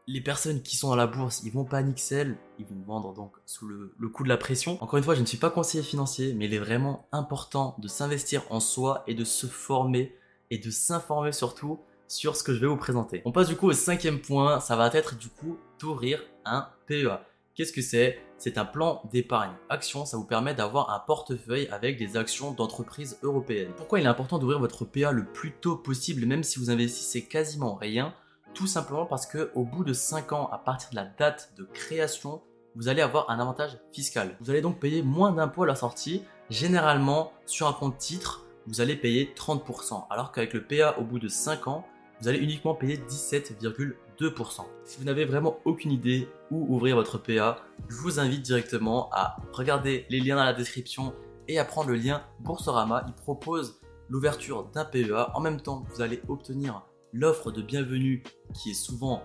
les 0.07 0.21
personnes 0.21 0.63
qui 0.63 0.77
sont 0.77 0.89
dans 0.89 0.97
la 0.97 1.07
bourse, 1.07 1.43
ils 1.45 1.53
vont 1.53 1.65
paniquer, 1.65 2.35
ils 2.59 2.67
vont 2.67 2.83
vendre 2.87 3.15
donc 3.15 3.37
sous 3.47 3.67
le, 3.67 4.09
coup 4.09 4.23
de 4.23 4.29
la 4.29 4.37
pression. 4.37 4.83
Encore 4.83 4.99
une 4.99 5.05
fois, 5.05 5.15
je 5.15 5.21
ne 5.21 5.27
suis 5.27 5.39
pas 5.39 5.51
conseiller 5.51 5.83
financier, 5.83 6.35
mais 6.35 6.45
il 6.47 6.55
est 6.55 6.59
vraiment 6.59 7.07
important 7.13 7.75
de 7.79 7.89
s'investir 7.89 8.43
en 8.51 8.61
soi 8.61 9.03
et 9.07 9.15
de 9.15 9.25
se 9.25 9.47
former 9.47 10.15
et 10.51 10.59
de 10.59 10.71
s'informer 10.71 11.33
surtout 11.33 11.81
sur 12.07 12.37
ce 12.37 12.45
que 12.45 12.53
je 12.53 12.61
vais 12.61 12.67
vous 12.67 12.77
présenter. 12.77 13.23
On 13.25 13.33
passe 13.33 13.49
du 13.49 13.57
coup 13.57 13.69
au 13.69 13.73
cinquième 13.73 14.21
point, 14.21 14.61
ça 14.61 14.77
va 14.77 14.89
être 14.93 15.17
du 15.17 15.29
coup 15.29 15.59
d'ouvrir 15.81 16.23
un 16.45 16.69
PEA. 16.87 17.23
Qu'est-ce 17.55 17.73
que 17.73 17.83
c'est? 17.83 18.19
C'est 18.37 18.59
un 18.59 18.65
plan 18.65 19.01
d'épargne 19.13 19.53
action, 19.69 20.05
ça 20.07 20.17
vous 20.17 20.25
permet 20.25 20.55
d'avoir 20.55 20.91
un 20.91 20.99
portefeuille 20.99 21.69
avec 21.71 21.97
des 21.97 22.17
actions 22.17 22.51
d'entreprises 22.51 23.17
européennes. 23.23 23.71
Pourquoi 23.77 24.01
il 24.01 24.07
est 24.07 24.09
important 24.09 24.41
d'ouvrir 24.41 24.59
votre 24.59 24.85
PA 24.85 25.13
le 25.13 25.25
plus 25.25 25.53
tôt 25.53 25.77
possible, 25.77 26.27
même 26.27 26.43
si 26.43 26.59
vous 26.59 26.71
investissez 26.71 27.27
quasiment 27.27 27.77
rien? 27.77 28.13
Tout 28.55 28.67
simplement 28.67 29.07
parce 29.07 29.27
que 29.27 29.53
au 29.55 29.63
bout 29.63 29.85
de 29.85 29.93
5 29.93 30.33
ans, 30.33 30.49
à 30.51 30.59
partir 30.59 30.91
de 30.91 30.97
la 30.97 31.05
date 31.05 31.53
de 31.57 31.63
création, 31.63 32.43
vous 32.75 32.89
allez 32.89 33.03
avoir 33.03 33.31
un 33.31 33.39
avantage 33.39 33.79
fiscal. 33.93 34.37
Vous 34.41 34.51
allez 34.51 34.61
donc 34.61 34.81
payer 34.81 35.03
moins 35.03 35.31
d'impôts 35.31 35.63
à 35.63 35.69
la 35.69 35.77
sortie. 35.77 36.25
Généralement, 36.51 37.33
sur 37.47 37.69
un 37.69 37.73
compte 37.73 37.99
titre, 37.99 38.47
vous 38.67 38.81
allez 38.81 38.97
payer 38.97 39.33
30%, 39.37 40.09
alors 40.11 40.33
qu'avec 40.33 40.55
le 40.55 40.65
PA 40.65 40.99
au 40.99 41.05
bout 41.05 41.21
de 41.21 41.29
5 41.29 41.69
ans, 41.69 41.87
vous 42.21 42.29
allez 42.29 42.39
uniquement 42.39 42.75
payer 42.75 42.97
17,2%. 42.97 44.61
Si 44.85 44.99
vous 44.99 45.05
n'avez 45.05 45.25
vraiment 45.25 45.59
aucune 45.65 45.93
idée 45.93 46.29
où 46.51 46.75
ouvrir 46.75 46.97
votre 46.97 47.19
PA, 47.19 47.59
je 47.89 47.97
vous 47.97 48.21
invite 48.21 48.43
directement 48.43 49.11
à 49.13 49.37
regarder 49.53 50.07
les 50.09 50.21
liens 50.21 50.37
dans 50.37 50.45
la 50.45 50.53
description 50.53 51.15
et 51.49 51.59
à 51.59 51.65
prendre 51.65 51.91
le 51.91 51.97
lien 51.97 52.23
Boursorama. 52.41 53.05
Il 53.09 53.15
propose 53.15 53.81
l'ouverture 54.09 54.65
d'un 54.73 54.85
PEA. 54.85 55.31
En 55.35 55.41
même 55.41 55.61
temps, 55.61 55.85
vous 55.91 56.01
allez 56.01 56.23
obtenir 56.29 56.83
l'offre 57.13 57.51
de 57.51 57.63
bienvenue 57.63 58.23
qui 58.53 58.71
est 58.71 58.75
souvent 58.75 59.23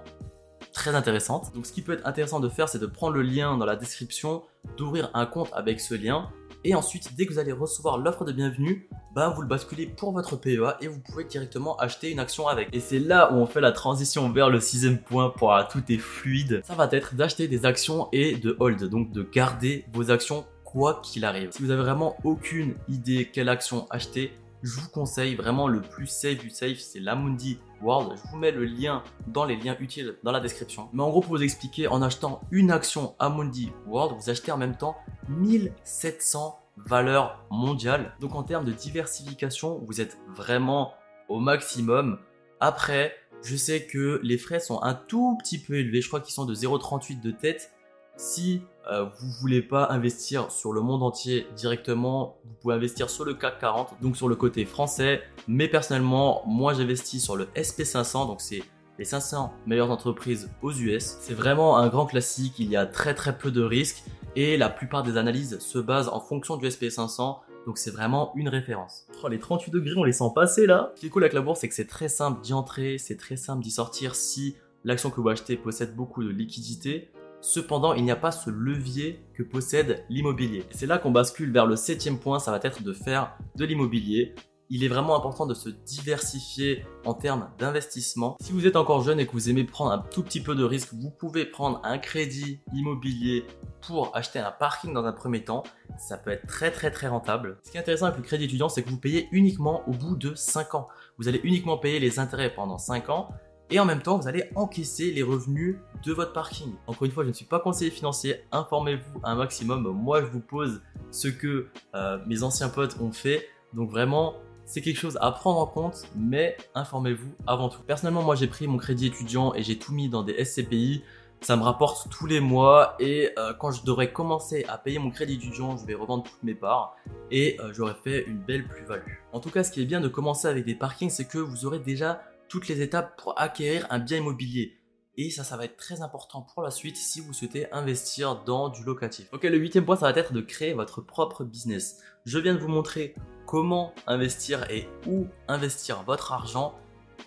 très 0.74 0.96
intéressante. 0.96 1.54
Donc 1.54 1.66
ce 1.66 1.74
qui 1.74 1.82
peut 1.82 1.94
être 1.94 2.06
intéressant 2.06 2.40
de 2.40 2.50
faire, 2.50 2.70
c'est 2.70 2.80
de 2.80 2.86
prendre 2.86 3.14
le 3.14 3.22
lien 3.22 3.58
dans 3.58 3.66
la 3.66 3.76
description, 3.76 4.44
d'ouvrir 4.78 5.10
un 5.14 5.26
compte 5.26 5.50
avec 5.54 5.80
ce 5.80 5.96
lien 5.96 6.32
et 6.64 6.76
ensuite, 6.76 7.16
dès 7.16 7.26
que 7.26 7.34
vous 7.34 7.40
allez 7.40 7.54
recevoir 7.54 7.98
l'offre 7.98 8.26
de 8.26 8.34
bienvenue, 8.34 8.90
bah 9.16 9.30
vous 9.30 9.42
le 9.42 9.48
basculez 9.48 9.86
pour 9.86 10.12
votre 10.12 10.36
PEA 10.36 10.78
et 10.82 10.88
vous 10.88 11.00
pouvez 11.00 11.24
directement 11.24 11.78
acheter 11.78 12.12
une 12.12 12.20
action 12.20 12.48
avec. 12.48 12.68
Et 12.74 12.82
c'est 12.82 13.00
là 13.00 13.32
où 13.32 13.36
on 13.36 13.46
fait 13.46 13.62
la 13.62 13.72
transition 13.72 14.30
vers 14.30 14.50
le 14.50 14.60
sixième 14.60 14.98
point 14.98 15.30
pour 15.30 15.56
tout 15.72 15.84
est 15.90 15.98
fluide. 15.98 16.62
Ça 16.66 16.76
va 16.76 16.90
être 16.92 17.16
d'acheter 17.16 17.48
des 17.48 17.66
actions 17.66 18.10
et 18.12 18.36
de 18.36 18.58
hold, 18.60 18.84
donc 18.90 19.12
de 19.12 19.24
garder 19.24 19.86
vos 19.94 20.12
actions 20.12 20.46
quoi 20.66 21.02
qu'il 21.02 21.26
arrive. 21.26 21.52
Si 21.52 21.64
vous 21.64 21.72
avez 21.72 21.82
vraiment 21.82 22.18
aucune 22.24 22.76
idée 22.90 23.30
quelle 23.32 23.50
action 23.50 23.88
acheter, 23.90 24.34
je 24.62 24.80
vous 24.80 24.90
conseille 24.90 25.36
vraiment 25.36 25.68
le 25.68 25.82
plus 25.82 26.08
safe 26.08 26.38
du 26.40 26.50
safe, 26.50 26.80
c'est 26.80 27.00
l'Amundi 27.00 27.60
World. 27.82 28.18
Je 28.18 28.30
vous 28.30 28.38
mets 28.38 28.52
le 28.52 28.66
lien 28.66 29.04
dans 29.28 29.46
les 29.46 29.56
liens 29.56 29.78
utiles 29.80 30.18
dans 30.24 30.32
la 30.32 30.40
description. 30.40 30.90
Mais 30.94 31.02
en 31.02 31.10
gros, 31.10 31.22
pour 31.22 31.38
vous 31.38 31.44
expliquer, 31.44 31.88
en 31.88 32.02
achetant 32.02 32.42
une 32.52 32.72
action 32.72 33.16
Amundi 33.20 33.72
World, 33.88 34.18
vous 34.20 34.30
achetez 34.30 34.52
en 34.52 34.58
même 34.58 34.76
temps 34.76 34.98
1700 35.30 36.60
valeurs 36.78 37.46
mondiales. 37.50 38.14
Donc 38.20 38.36
en 38.36 38.44
termes 38.44 38.66
de 38.66 38.74
diversification, 38.74 39.82
vous 39.88 40.02
êtes 40.02 40.18
vraiment 40.28 40.94
au 41.30 41.40
maximum. 41.40 42.20
Après, 42.60 43.14
je 43.44 43.56
sais 43.56 43.86
que 43.86 44.20
les 44.24 44.38
frais 44.38 44.60
sont 44.60 44.82
un 44.84 44.94
tout 44.94 45.38
petit 45.38 45.60
peu 45.60 45.76
élevés. 45.76 46.02
Je 46.02 46.08
crois 46.08 46.20
qu'ils 46.20 46.34
sont 46.34 46.46
de 46.46 46.56
0,38 46.56 47.22
de 47.22 47.32
tête. 47.32 47.72
Si 48.20 48.64
euh, 48.92 49.06
vous 49.06 49.30
voulez 49.40 49.62
pas 49.62 49.88
investir 49.92 50.52
sur 50.52 50.74
le 50.74 50.82
monde 50.82 51.04
entier 51.04 51.48
directement, 51.56 52.36
vous 52.44 52.54
pouvez 52.62 52.76
investir 52.76 53.10
sur 53.10 53.24
le 53.24 53.34
CAC 53.34 53.60
40, 53.60 53.96
donc 54.02 54.18
sur 54.18 54.28
le 54.28 54.36
côté 54.36 54.66
français. 54.66 55.22
Mais 55.48 55.70
personnellement, 55.70 56.44
moi 56.46 56.74
j'investis 56.74 57.24
sur 57.24 57.38
le 57.38 57.46
SP500, 57.56 58.28
donc 58.28 58.42
c'est 58.42 58.62
les 58.98 59.06
500 59.06 59.54
meilleures 59.66 59.90
entreprises 59.90 60.50
aux 60.62 60.74
US. 60.74 61.16
C'est 61.22 61.34
vraiment 61.34 61.78
un 61.78 61.88
grand 61.88 62.06
classique, 62.06 62.56
il 62.60 62.70
y 62.70 62.76
a 62.76 62.86
très 62.86 63.14
très 63.14 63.38
peu 63.38 63.52
de 63.52 63.62
risques 63.62 64.04
et 64.36 64.58
la 64.58 64.68
plupart 64.68 65.04
des 65.04 65.16
analyses 65.16 65.58
se 65.60 65.80
basent 65.80 66.10
en 66.10 66.20
fonction 66.20 66.58
du 66.58 66.68
SP500. 66.68 67.38
Donc 67.66 67.78
c'est 67.78 67.92
vraiment 67.92 68.34
une 68.36 68.50
référence. 68.50 69.08
Oh, 69.24 69.30
les 69.30 69.40
38 69.40 69.72
degrés, 69.72 69.94
on 69.96 70.04
les 70.04 70.12
sent 70.12 70.32
passer 70.36 70.68
là. 70.68 70.92
Ce 70.96 71.00
qui 71.00 71.08
est 71.08 71.10
cool 71.10 71.24
avec 71.24 71.32
la 71.32 71.42
bourse, 71.42 71.62
c'est 71.62 71.70
que 71.70 71.76
c'est 71.76 71.88
très 71.88 72.10
simple 72.10 72.42
d'y 72.42 72.52
entrer, 72.52 72.98
c'est 72.98 73.16
très 73.16 73.38
simple 73.38 73.64
d'y 73.64 73.72
sortir 73.72 74.14
si 74.14 74.58
l'action 74.84 75.10
que 75.10 75.22
vous 75.22 75.30
achetez 75.30 75.56
possède 75.56 75.96
beaucoup 75.96 76.22
de 76.22 76.30
liquidité. 76.30 77.12
Cependant, 77.42 77.94
il 77.94 78.04
n'y 78.04 78.12
a 78.12 78.18
pas 78.18 78.32
ce 78.32 78.50
levier 78.50 79.24
que 79.34 79.44
possède 79.44 80.04
l'immobilier. 80.10 80.66
C'est 80.72 80.86
là 80.86 80.98
qu'on 80.98 81.12
bascule 81.12 81.52
vers 81.54 81.66
le 81.66 81.78
septième 81.78 82.20
point, 82.20 82.38
ça 82.40 82.52
va 82.52 82.60
être 82.62 82.84
de 82.84 82.94
faire 82.94 83.38
de 83.56 83.66
l'immobilier. 83.66 84.36
il 84.72 84.84
est 84.84 84.88
vraiment 84.88 85.16
important 85.16 85.48
de 85.48 85.56
se 85.56 85.70
diversifier 85.70 86.86
en 87.04 87.16
termes 87.16 87.50
d'investissement. 87.58 88.38
Si 88.40 88.52
vous 88.52 88.68
êtes 88.68 88.76
encore 88.76 89.02
jeune 89.02 89.20
et 89.20 89.26
que 89.26 89.32
vous 89.32 89.50
aimez 89.50 89.64
prendre 89.64 89.92
un 89.92 89.98
tout 89.98 90.22
petit 90.22 90.42
peu 90.42 90.54
de 90.54 90.64
risque, 90.64 90.94
vous 90.94 91.10
pouvez 91.10 91.46
prendre 91.46 91.82
un 91.84 91.98
crédit 91.98 92.60
immobilier 92.72 93.46
pour 93.82 94.16
acheter 94.16 94.38
un 94.38 94.52
parking 94.52 94.94
dans 94.94 95.06
un 95.06 95.12
premier 95.12 95.44
temps. 95.44 95.64
Ça 95.98 96.18
peut 96.18 96.30
être 96.30 96.46
très 96.46 96.70
très 96.70 96.92
très 96.92 97.08
rentable. 97.08 97.58
Ce 97.64 97.72
qui 97.72 97.78
est 97.78 97.80
intéressant 97.80 98.06
avec 98.06 98.20
le 98.20 98.24
crédit 98.24 98.44
étudiant, 98.44 98.70
c'est 98.70 98.84
que 98.84 98.90
vous 98.90 99.00
payez 99.00 99.28
uniquement 99.32 99.82
au 99.90 99.94
bout 99.94 100.16
de 100.16 100.36
5 100.36 100.76
ans. 100.76 100.88
Vous 101.18 101.28
allez 101.28 101.42
uniquement 101.44 101.80
payer 101.80 102.00
les 102.00 102.20
intérêts 102.20 102.54
pendant 102.54 102.78
5 102.78 103.10
ans 103.10 103.30
et 103.72 103.80
en 103.80 103.86
même 103.86 104.02
temps, 104.02 104.18
vous 104.18 104.28
allez 104.28 104.46
encaisser 104.56 105.12
les 105.12 105.24
revenus 105.24 105.78
de 106.04 106.14
votre 106.14 106.34
parking. 106.34 106.74
Encore 106.88 107.06
une 107.06 107.12
fois, 107.12 107.24
je 107.24 107.30
ne 107.30 107.34
suis 107.34 107.46
pas 107.46 107.60
conseiller 107.60 107.92
financier, 107.92 108.44
informez-vous 108.52 109.22
un 109.24 109.36
maximum. 109.36 109.84
Moi, 109.84 110.22
je 110.22 110.28
vous 110.28 110.40
pose 110.40 110.82
ce 111.12 111.28
que 111.28 111.68
euh, 111.96 112.18
mes 112.26 112.44
anciens 112.44 112.70
potes 112.70 112.98
ont 113.00 113.12
fait. 113.12 113.48
Donc 113.74 113.92
vraiment, 113.92 114.36
c'est 114.66 114.82
quelque 114.82 115.00
chose 115.00 115.18
à 115.22 115.32
prendre 115.32 115.60
en 115.60 115.68
compte, 115.68 116.04
mais 116.16 116.58
informez-vous 116.74 117.32
avant 117.46 117.70
tout. 117.70 117.82
Personnellement, 117.84 118.24
moi, 118.24 118.36
j'ai 118.36 118.48
pris 118.48 118.68
mon 118.68 118.78
crédit 118.78 119.08
étudiant 119.08 119.54
et 119.54 119.62
j'ai 119.62 119.78
tout 119.78 119.94
mis 119.94 120.10
dans 120.10 120.24
des 120.24 120.44
SCPI. 120.44 121.04
Ça 121.42 121.56
me 121.56 121.64
rapporte 121.64 122.10
tous 122.10 122.26
les 122.26 122.42
mois 122.42 122.96
et 123.00 123.32
euh, 123.38 123.54
quand 123.54 123.72
je 123.72 123.84
devrais 123.84 124.12
commencer 124.12 124.66
à 124.68 124.78
payer 124.78 125.00
mon 125.00 125.10
crédit 125.10 125.36
étudiant, 125.36 125.78
je 125.78 125.86
vais 125.86 125.94
revendre 125.94 126.24
toutes 126.24 126.44
mes 126.44 126.54
parts 126.54 126.98
et 127.32 127.58
euh, 127.62 127.72
j'aurais 127.74 127.96
fait 128.04 128.26
une 128.26 128.40
belle 128.40 128.68
plus-value. 128.68 129.14
En 129.32 129.40
tout 129.40 129.50
cas, 129.50 129.64
ce 129.64 129.72
qui 129.72 129.82
est 129.82 129.86
bien 129.86 130.02
de 130.02 130.10
commencer 130.10 130.48
avec 130.48 130.66
des 130.66 130.76
parkings, 130.76 131.10
c'est 131.10 131.28
que 131.28 131.38
vous 131.38 131.66
aurez 131.66 131.80
déjà 131.80 132.22
toutes 132.50 132.68
les 132.68 132.82
étapes 132.82 133.22
pour 133.22 133.40
acquérir 133.40 133.88
un 133.90 134.00
bien 134.00 134.18
immobilier. 134.18 134.76
Et 135.18 135.30
ça, 135.30 135.44
ça 135.44 135.58
va 135.58 135.66
être 135.66 135.78
très 135.78 136.02
important 136.02 136.42
pour 136.42 136.64
la 136.64 136.72
suite 136.72 136.98
si 136.98 137.20
vous 137.20 137.34
souhaitez 137.34 137.72
investir 137.72 138.44
dans 138.44 138.70
du 138.70 138.84
locatif. 138.84 139.28
Ok, 139.32 139.44
le 139.44 139.58
huitième 139.58 139.86
point, 139.86 139.96
ça 139.96 140.12
va 140.12 140.20
être 140.20 140.34
de 140.34 140.42
créer 140.42 140.74
votre 140.74 141.02
propre 141.02 141.44
business. 141.44 142.00
Je 142.26 142.40
viens 142.40 142.54
de 142.54 142.60
vous 142.60 142.70
montrer 142.70 143.16
comment 143.46 143.94
investir 144.08 144.70
et 144.72 144.88
où 145.08 145.28
investir 145.48 146.04
votre 146.04 146.32
argent. 146.32 146.74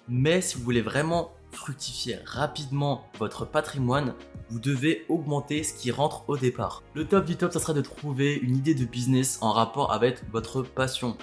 Mais 0.08 0.40
si 0.40 0.56
vous 0.56 0.64
voulez 0.64 0.80
vraiment 0.80 1.32
fructifier 1.52 2.18
rapidement 2.24 3.04
votre 3.18 3.44
patrimoine, 3.44 4.14
vous 4.48 4.58
devez 4.58 5.04
augmenter 5.08 5.62
ce 5.62 5.74
qui 5.74 5.90
rentre 5.90 6.28
au 6.28 6.36
départ. 6.36 6.82
Le 6.94 7.06
top 7.06 7.26
du 7.26 7.36
top, 7.36 7.52
ça 7.52 7.60
serait 7.60 7.74
de 7.74 7.82
trouver 7.82 8.36
une 8.36 8.56
idée 8.56 8.74
de 8.74 8.84
business 8.84 9.38
en 9.42 9.52
rapport 9.52 9.92
avec 9.92 10.28
votre 10.30 10.62
passion. 10.62 11.16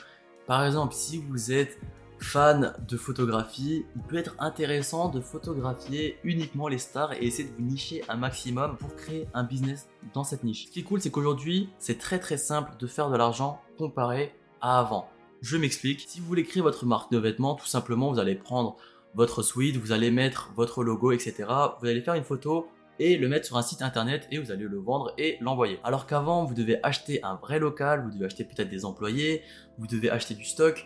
Par 0.46 0.66
exemple, 0.66 0.94
si 0.94 1.18
vous 1.18 1.52
êtes 1.52 1.80
fan 2.20 2.74
de 2.88 2.98
photographie, 2.98 3.86
il 3.96 4.02
peut 4.04 4.18
être 4.18 4.36
intéressant 4.40 5.10
de 5.10 5.22
photographier 5.22 6.18
uniquement 6.24 6.68
les 6.68 6.78
stars 6.78 7.14
et 7.14 7.26
essayer 7.26 7.50
de 7.50 7.54
vous 7.56 7.64
nicher 7.64 8.04
un 8.10 8.18
maximum 8.18 8.78
pour 8.78 8.96
créer 8.96 9.28
un 9.34 9.44
business 9.44 9.88
dans 10.14 10.24
cette 10.24 10.44
niche. 10.44 10.68
Ce 10.68 10.72
qui 10.72 10.82
est 10.82 10.84
cool, 10.84 11.02
c'est 11.02 11.12
qu'aujourd'hui, 11.12 11.70
c'est 11.78 11.98
très 11.98 12.20
très 12.20 12.38
simple 12.38 12.72
de 12.78 12.88
faire 12.88 13.10
de 13.10 13.18
l'argent 13.18 13.62
comparé 13.78 14.34
à 14.62 14.80
avant. 14.80 15.10
Je 15.42 15.58
m'explique. 15.58 16.06
Si 16.08 16.20
vous 16.20 16.26
voulez 16.26 16.44
créer 16.44 16.62
votre 16.62 16.86
marque 16.86 17.12
de 17.12 17.18
vêtements, 17.18 17.56
tout 17.56 17.66
simplement, 17.66 18.12
vous 18.12 18.20
allez 18.20 18.36
prendre 18.36 18.76
votre 19.16 19.42
suite, 19.42 19.78
vous 19.78 19.92
allez 19.92 20.12
mettre 20.12 20.52
votre 20.56 20.84
logo, 20.84 21.12
etc. 21.12 21.46
Vous 21.80 21.88
allez 21.88 22.02
faire 22.02 22.16
une 22.16 22.24
photo 22.24 22.68
et 23.00 23.18
le 23.18 23.30
mettre 23.30 23.46
sur 23.46 23.58
un 23.58 23.62
site 23.62 23.82
internet 23.82 24.28
et 24.32 24.38
vous 24.38 24.52
allez 24.52 24.66
le 24.66 24.78
vendre 24.78 25.14
et 25.18 25.38
l'envoyer. 25.40 25.80
Alors 25.84 26.06
qu'avant, 26.06 26.44
vous 26.44 26.54
devez 26.54 26.80
acheter 26.84 27.24
un 27.24 27.36
vrai 27.36 27.58
local, 27.58 28.04
vous 28.04 28.12
devez 28.12 28.26
acheter 28.26 28.44
peut-être 28.44 28.70
des 28.70 28.84
employés, 28.84 29.42
vous 29.78 29.88
devez 29.88 30.10
acheter 30.10 30.36
du 30.36 30.44
stock 30.44 30.86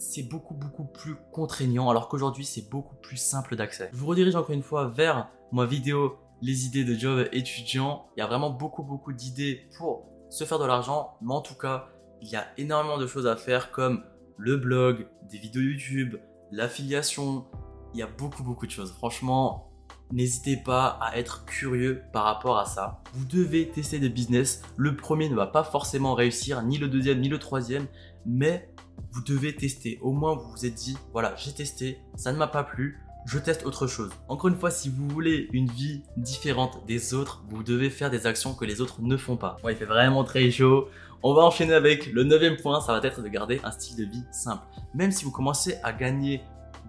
c'est 0.00 0.22
beaucoup 0.22 0.54
beaucoup 0.54 0.84
plus 0.84 1.14
contraignant 1.30 1.90
alors 1.90 2.08
qu'aujourd'hui 2.08 2.46
c'est 2.46 2.70
beaucoup 2.70 2.96
plus 2.96 3.18
simple 3.18 3.54
d'accès. 3.54 3.90
Je 3.92 3.98
vous 3.98 4.06
redirige 4.06 4.34
encore 4.34 4.52
une 4.52 4.62
fois 4.62 4.88
vers 4.88 5.28
ma 5.52 5.66
vidéo 5.66 6.16
les 6.40 6.64
idées 6.64 6.84
de 6.84 6.94
job 6.94 7.28
étudiant. 7.32 8.06
Il 8.16 8.20
y 8.20 8.22
a 8.22 8.26
vraiment 8.26 8.48
beaucoup 8.48 8.82
beaucoup 8.82 9.12
d'idées 9.12 9.68
pour 9.76 10.06
se 10.30 10.44
faire 10.44 10.58
de 10.58 10.64
l'argent, 10.64 11.18
mais 11.20 11.34
en 11.34 11.42
tout 11.42 11.54
cas, 11.54 11.88
il 12.22 12.30
y 12.30 12.36
a 12.36 12.46
énormément 12.56 12.96
de 12.96 13.06
choses 13.06 13.26
à 13.26 13.36
faire 13.36 13.72
comme 13.72 14.02
le 14.38 14.56
blog, 14.56 15.06
des 15.30 15.36
vidéos 15.36 15.60
YouTube, 15.60 16.16
l'affiliation. 16.50 17.44
Il 17.92 18.00
y 18.00 18.02
a 18.02 18.06
beaucoup 18.06 18.42
beaucoup 18.42 18.66
de 18.66 18.70
choses. 18.70 18.92
Franchement, 18.92 19.70
n'hésitez 20.12 20.56
pas 20.56 20.98
à 21.02 21.18
être 21.18 21.44
curieux 21.44 22.04
par 22.14 22.24
rapport 22.24 22.58
à 22.58 22.64
ça. 22.64 23.02
Vous 23.12 23.26
devez 23.26 23.68
tester 23.68 23.98
des 23.98 24.08
business. 24.08 24.62
Le 24.78 24.96
premier 24.96 25.28
ne 25.28 25.34
va 25.34 25.46
pas 25.46 25.62
forcément 25.62 26.14
réussir, 26.14 26.62
ni 26.62 26.78
le 26.78 26.88
deuxième, 26.88 27.20
ni 27.20 27.28
le 27.28 27.38
troisième, 27.38 27.86
mais 28.24 28.70
vous 29.12 29.22
devez 29.22 29.54
tester. 29.54 29.98
Au 30.02 30.12
moins, 30.12 30.34
vous 30.34 30.50
vous 30.50 30.66
êtes 30.66 30.74
dit, 30.74 30.96
voilà, 31.12 31.34
j'ai 31.36 31.52
testé, 31.52 31.98
ça 32.16 32.32
ne 32.32 32.38
m'a 32.38 32.46
pas 32.46 32.64
plu, 32.64 33.00
je 33.26 33.38
teste 33.38 33.66
autre 33.66 33.86
chose. 33.86 34.10
Encore 34.28 34.48
une 34.48 34.56
fois, 34.56 34.70
si 34.70 34.88
vous 34.88 35.08
voulez 35.08 35.48
une 35.52 35.70
vie 35.70 36.02
différente 36.16 36.84
des 36.86 37.14
autres, 37.14 37.42
vous 37.48 37.62
devez 37.62 37.90
faire 37.90 38.10
des 38.10 38.26
actions 38.26 38.54
que 38.54 38.64
les 38.64 38.80
autres 38.80 39.02
ne 39.02 39.16
font 39.16 39.36
pas. 39.36 39.56
Il 39.68 39.76
fait 39.76 39.84
vraiment 39.84 40.24
très 40.24 40.50
chaud. 40.50 40.88
On 41.22 41.34
va 41.34 41.42
enchaîner 41.42 41.74
avec 41.74 42.12
le 42.12 42.24
neuvième 42.24 42.56
point, 42.56 42.80
ça 42.80 42.98
va 42.98 43.06
être 43.06 43.22
de 43.22 43.28
garder 43.28 43.60
un 43.62 43.70
style 43.70 43.96
de 43.96 44.04
vie 44.04 44.24
simple. 44.32 44.62
Même 44.94 45.12
si 45.12 45.24
vous 45.24 45.30
commencez 45.30 45.76
à 45.82 45.92
gagner 45.92 46.42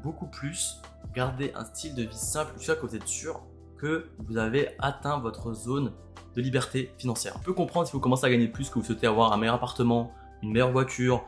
beaucoup 0.03 0.27
plus, 0.27 0.79
gardez 1.13 1.51
un 1.53 1.65
style 1.65 1.95
de 1.95 2.03
vie 2.03 2.17
simple 2.17 2.53
jusqu'à 2.57 2.75
que 2.75 2.85
vous 2.85 2.95
êtes 2.95 3.07
sûr 3.07 3.41
que 3.77 4.09
vous 4.19 4.37
avez 4.37 4.69
atteint 4.79 5.19
votre 5.19 5.53
zone 5.53 5.91
de 6.35 6.41
liberté 6.41 6.93
financière. 6.97 7.33
On 7.35 7.39
peut 7.39 7.53
comprendre 7.53 7.87
si 7.87 7.93
vous 7.93 7.99
commencez 7.99 8.25
à 8.25 8.29
gagner 8.29 8.47
plus 8.47 8.69
que 8.69 8.75
vous 8.75 8.85
souhaitez 8.85 9.07
avoir 9.07 9.33
un 9.33 9.37
meilleur 9.37 9.55
appartement, 9.55 10.13
une 10.41 10.53
meilleure 10.53 10.71
voiture, 10.71 11.25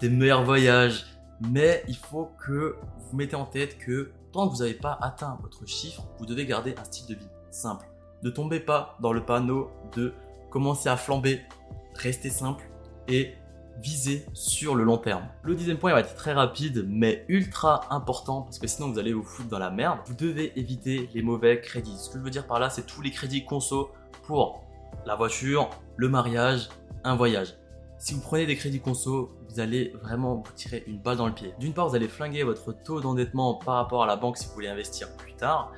des 0.00 0.08
meilleurs 0.08 0.44
voyages. 0.44 1.06
Mais 1.40 1.84
il 1.88 1.96
faut 1.96 2.30
que 2.44 2.76
vous 2.98 3.16
mettez 3.16 3.36
en 3.36 3.44
tête 3.44 3.78
que 3.78 4.10
tant 4.32 4.48
que 4.48 4.54
vous 4.54 4.62
n'avez 4.62 4.74
pas 4.74 4.98
atteint 5.00 5.38
votre 5.42 5.66
chiffre, 5.66 6.06
vous 6.18 6.26
devez 6.26 6.46
garder 6.46 6.74
un 6.78 6.84
style 6.84 7.06
de 7.06 7.14
vie 7.14 7.28
simple. 7.50 7.86
Ne 8.22 8.30
tombez 8.30 8.60
pas 8.60 8.96
dans 9.00 9.12
le 9.12 9.24
panneau 9.24 9.70
de 9.94 10.12
commencer 10.50 10.88
à 10.88 10.96
flamber, 10.96 11.40
restez 11.94 12.30
simple 12.30 12.64
et 13.06 13.34
visez 13.80 14.26
sur 14.32 14.74
le 14.74 14.82
long 14.82 14.98
terme. 14.98 15.28
Le 15.42 15.54
dixième 15.54 15.78
point 15.78 15.92
va 15.92 16.00
être 16.00 16.16
très 16.16 16.32
rapide 16.32 16.84
mais 16.88 17.24
ultra 17.28 17.86
important 17.90 18.42
parce 18.42 18.58
que 18.58 18.66
sinon 18.66 18.90
vous 18.90 18.98
allez 18.98 19.12
vous 19.12 19.22
foutre 19.22 19.48
dans 19.48 19.58
la 19.58 19.70
merde. 19.70 20.00
Vous 20.06 20.14
devez 20.14 20.58
éviter 20.58 21.08
les 21.14 21.22
mauvais 21.22 21.60
crédits. 21.60 21.96
Ce 21.96 22.10
que 22.10 22.18
je 22.18 22.24
veux 22.24 22.30
dire 22.30 22.46
par 22.46 22.58
là, 22.58 22.70
c'est 22.70 22.86
tous 22.86 23.02
les 23.02 23.10
crédits 23.10 23.44
conso 23.44 23.90
pour 24.24 24.64
la 25.06 25.14
voiture, 25.14 25.70
le 25.96 26.08
mariage, 26.08 26.68
un 27.04 27.14
voyage. 27.14 27.54
Si 27.98 28.14
vous 28.14 28.20
prenez 28.20 28.46
des 28.46 28.56
crédits 28.56 28.80
conso, 28.80 29.37
vous 29.48 29.60
allez 29.60 29.94
vraiment 30.02 30.36
vous 30.36 30.52
tirer 30.52 30.84
une 30.86 30.98
balle 30.98 31.16
dans 31.16 31.26
le 31.26 31.34
pied. 31.34 31.54
D'une 31.58 31.72
part, 31.72 31.88
vous 31.88 31.94
allez 31.94 32.08
flinguer 32.08 32.42
votre 32.42 32.72
taux 32.72 33.00
d'endettement 33.00 33.54
par 33.54 33.76
rapport 33.76 34.02
à 34.02 34.06
la 34.06 34.16
banque 34.16 34.36
si 34.36 34.46
vous 34.46 34.54
voulez 34.54 34.68
investir 34.68 35.14
plus 35.16 35.34
tard. 35.34 35.72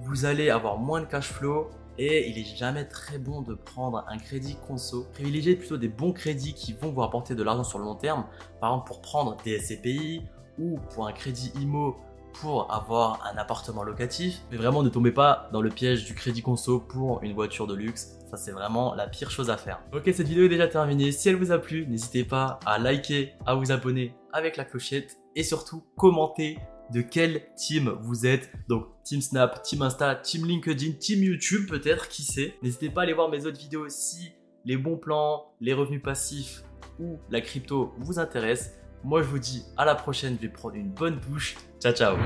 Vous 0.00 0.24
allez 0.24 0.50
avoir 0.50 0.78
moins 0.78 1.00
de 1.00 1.06
cash 1.06 1.28
flow 1.28 1.70
et 1.98 2.28
il 2.28 2.38
est 2.38 2.56
jamais 2.56 2.86
très 2.86 3.18
bon 3.18 3.42
de 3.42 3.54
prendre 3.54 4.04
un 4.08 4.18
crédit 4.18 4.56
conso. 4.66 5.06
Privilégiez 5.12 5.56
plutôt 5.56 5.76
des 5.76 5.88
bons 5.88 6.12
crédits 6.12 6.54
qui 6.54 6.72
vont 6.72 6.90
vous 6.90 7.02
apporter 7.02 7.34
de 7.34 7.42
l'argent 7.42 7.64
sur 7.64 7.78
le 7.78 7.84
long 7.84 7.94
terme. 7.94 8.24
Par 8.60 8.70
exemple, 8.70 8.86
pour 8.88 9.02
prendre 9.02 9.36
des 9.44 9.58
SCPI 9.58 10.22
ou 10.58 10.78
pour 10.94 11.06
un 11.06 11.12
crédit 11.12 11.52
IMO 11.60 11.96
pour 12.32 12.72
avoir 12.72 13.26
un 13.32 13.36
appartement 13.36 13.82
locatif. 13.82 14.40
Mais 14.50 14.56
vraiment, 14.56 14.82
ne 14.82 14.88
tombez 14.88 15.12
pas 15.12 15.48
dans 15.52 15.60
le 15.60 15.70
piège 15.70 16.06
du 16.06 16.14
crédit 16.14 16.42
conso 16.42 16.80
pour 16.80 17.22
une 17.22 17.34
voiture 17.34 17.66
de 17.66 17.74
luxe. 17.74 18.18
Ça, 18.32 18.38
c'est 18.38 18.52
vraiment 18.52 18.94
la 18.94 19.08
pire 19.08 19.30
chose 19.30 19.50
à 19.50 19.58
faire. 19.58 19.82
Ok, 19.92 20.04
cette 20.06 20.26
vidéo 20.26 20.46
est 20.46 20.48
déjà 20.48 20.66
terminée. 20.66 21.12
Si 21.12 21.28
elle 21.28 21.36
vous 21.36 21.52
a 21.52 21.58
plu, 21.58 21.86
n'hésitez 21.86 22.24
pas 22.24 22.58
à 22.64 22.78
liker, 22.78 23.34
à 23.44 23.54
vous 23.54 23.72
abonner 23.72 24.14
avec 24.32 24.56
la 24.56 24.64
clochette 24.64 25.18
et 25.36 25.42
surtout 25.42 25.84
commenter 25.98 26.56
de 26.94 27.02
quel 27.02 27.44
team 27.56 27.94
vous 28.00 28.24
êtes. 28.24 28.50
Donc 28.68 28.86
Team 29.04 29.20
Snap, 29.20 29.62
Team 29.62 29.82
Insta, 29.82 30.14
Team 30.14 30.46
LinkedIn, 30.46 30.92
Team 30.92 31.22
YouTube 31.22 31.68
peut-être, 31.68 32.08
qui 32.08 32.22
sait. 32.22 32.54
N'hésitez 32.62 32.88
pas 32.88 33.02
à 33.02 33.04
aller 33.04 33.12
voir 33.12 33.28
mes 33.28 33.44
autres 33.44 33.58
vidéos 33.58 33.90
si 33.90 34.32
les 34.64 34.78
bons 34.78 34.96
plans, 34.96 35.52
les 35.60 35.74
revenus 35.74 36.02
passifs 36.02 36.62
ou 36.98 37.18
la 37.28 37.42
crypto 37.42 37.92
vous 37.98 38.18
intéressent. 38.18 38.72
Moi, 39.04 39.20
je 39.20 39.26
vous 39.26 39.40
dis 39.40 39.62
à 39.76 39.84
la 39.84 39.94
prochaine. 39.94 40.38
Je 40.40 40.46
vais 40.46 40.52
prendre 40.52 40.76
une 40.76 40.90
bonne 40.90 41.20
douche. 41.20 41.56
Ciao, 41.82 41.92
ciao. 41.92 42.16